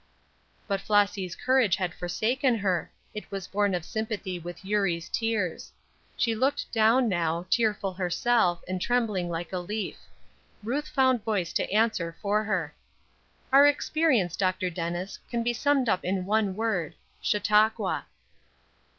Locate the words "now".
7.07-7.45